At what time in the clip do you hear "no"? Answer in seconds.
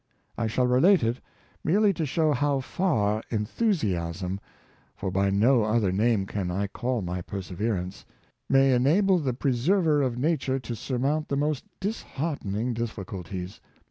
5.29-5.61